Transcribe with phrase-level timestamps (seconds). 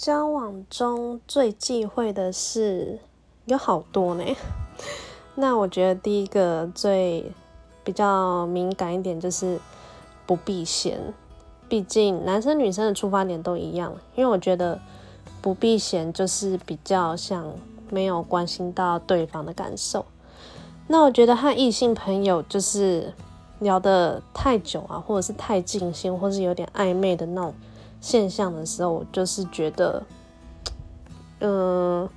[0.00, 3.00] 交往中最忌讳的事
[3.44, 4.24] 有好多呢。
[5.36, 7.30] 那我觉得第一个最
[7.84, 9.60] 比较敏感一点就是
[10.24, 10.98] 不避嫌，
[11.68, 13.94] 毕竟男生女生的出发点都一样。
[14.14, 14.80] 因为我觉得
[15.42, 17.52] 不避嫌就是比较像
[17.90, 20.06] 没有关心到对方的感受。
[20.86, 23.12] 那我觉得和异性朋友就是
[23.58, 27.52] 聊得太久啊，或者是太尽兴，或是有点暧昧的那种
[28.00, 30.02] 现象的时候，我就是觉得，
[31.40, 32.08] 嗯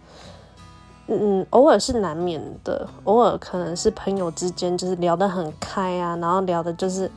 [1.07, 7.11] 嗯，偶尔是难免的，偶尔可能是朋友之间就是聊得很开啊，然后聊的就是，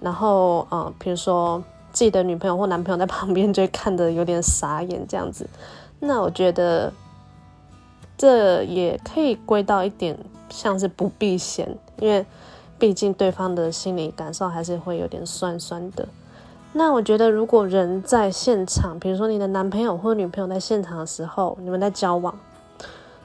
[0.00, 5.48] 然后嗯，比如说自己的女朋友或男朋友在 旁边就会看得有点傻眼这样子，
[5.98, 6.92] 那我觉得
[8.18, 10.18] 这也可以归到一点。
[10.52, 12.26] 像是不避嫌，因为
[12.76, 16.08] 毕竟对方的心理感受还是会有点酸酸的。
[16.72, 22.38] 那我觉得，如果人在现场，比如说你的男朋友或女朋友在现场的时候，你们在交往，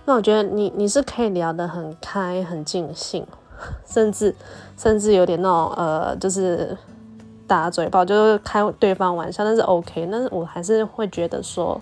[0.06, 3.26] 那我觉得你你是可以聊得很开、很尽兴，
[3.86, 4.36] 甚至
[4.76, 6.76] 甚至有点那种呃，就是
[7.46, 10.10] 打嘴炮，就是开对方玩笑，那是 OK。
[10.12, 11.80] 但是我还是会觉得说，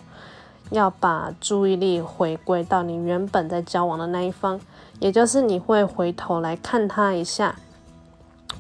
[0.72, 4.60] 要把注意力回归到你原本在交往的那一方。
[5.00, 7.56] 也就是你会回头来看他一下，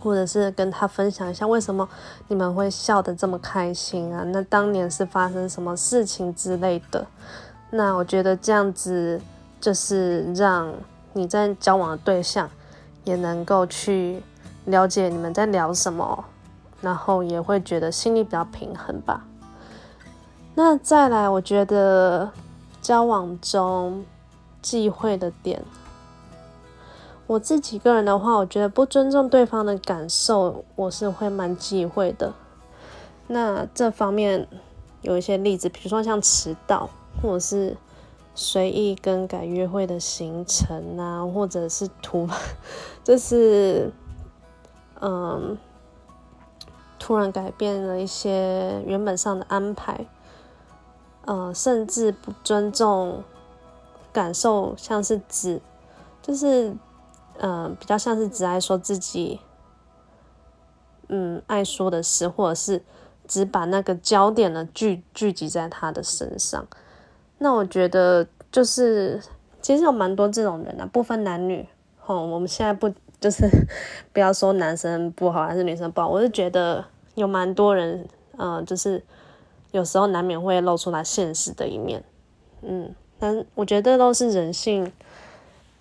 [0.03, 1.87] 或者是跟他分享一下为什么
[2.27, 4.23] 你们会笑得这么开心啊？
[4.25, 7.07] 那当年是发生什么事情之类的？
[7.71, 9.19] 那我觉得这样子
[9.61, 10.71] 就是让
[11.13, 12.49] 你在交往的对象
[13.05, 14.21] 也能够去
[14.65, 16.25] 了解你们在聊什么，
[16.81, 19.25] 然后也会觉得心里比较平衡吧。
[20.53, 22.29] 那再来，我觉得
[22.81, 24.05] 交往中
[24.61, 25.63] 忌讳的点。
[27.34, 32.31] 我自己个人的话，我觉得不尊重对方的感受，我是会蛮忌讳的。
[33.26, 34.48] 那这方面
[35.02, 36.88] 有一些例子，比如说像迟到，
[37.20, 37.76] 或者是
[38.36, 42.30] 随意更改约会的行程啊，或者是突，
[43.04, 43.92] 就是
[45.02, 45.58] 嗯，
[46.99, 50.05] 突然改变了一些原本上的安排，
[51.26, 53.23] 呃，甚至不尊重
[54.11, 55.60] 感受，像是指
[56.22, 56.76] 就是。
[57.39, 59.39] 嗯，比较像是只爱说自己，
[61.08, 62.83] 嗯，爱说的事，或者是
[63.27, 66.66] 只把那个焦点呢聚聚集在他的身上。
[67.39, 69.22] 那我觉得就是，
[69.61, 71.67] 其实有蛮多这种人的，不分男女。
[71.99, 73.48] 吼，我们现在不就是
[74.14, 76.86] 不要说男生不好还是女生不好，我是觉得
[77.16, 78.08] 有蛮多人，
[78.38, 79.04] 嗯，就是
[79.72, 82.04] 有时候难免会露出他现实的一面。
[82.61, 84.92] 嗯，但我觉得都是人性。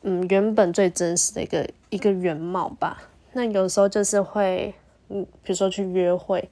[0.05, 3.03] 嗯，原本最真实的一个一个原貌吧。
[3.35, 4.75] 那有时候就是会，
[5.09, 6.51] 嗯，比如说去约会，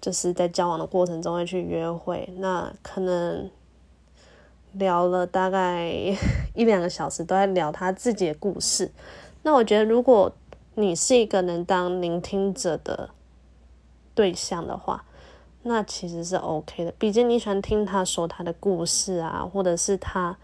[0.00, 3.50] 就是在交往的过程中会去约会，那可能
[4.72, 5.88] 聊了大概
[6.54, 8.90] 一两个小时，都在聊他自己的故事。
[9.42, 10.32] 那我觉得，如果
[10.74, 13.10] 你是一个能当聆听者的
[14.14, 15.04] 对象的话，
[15.64, 16.92] 那其实是 OK 的。
[16.98, 20.38] 毕竟你喜欢听他说他的故事啊，或者是他。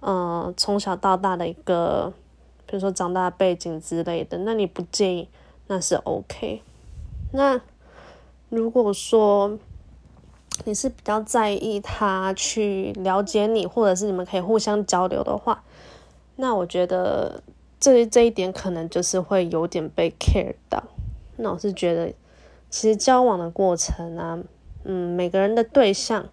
[0.00, 2.12] 嗯，从小到大的一个，
[2.66, 5.28] 比如说长大背景之类的，那你不介意，
[5.66, 6.62] 那是 OK。
[7.32, 7.60] 那
[8.48, 9.58] 如果说
[10.64, 15.64] 你是比较在意他去了解你，或者是你们可以互相交流的话，
[16.36, 17.42] 那我觉得
[17.80, 20.84] 这这一点可能就是会有点被 care 到。
[21.38, 22.14] 那我是觉得，
[22.70, 24.38] 其实交往的过程啊，
[24.84, 26.28] 嗯，每个人的对象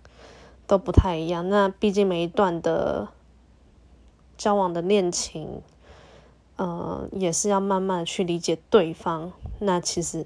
[0.67, 1.49] 都不太一样。
[1.49, 3.07] 那毕竟每一段的。
[4.37, 5.61] 交往的恋情，
[6.57, 9.31] 呃，也是要慢慢去理解对方。
[9.59, 10.25] 那其实，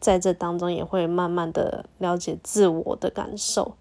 [0.00, 3.74] 在这当中也会慢慢的了解自我的感受。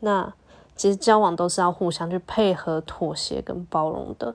[0.00, 0.32] 那
[0.76, 4.34] 其实交往都是要互相去配合、妥协跟包容的。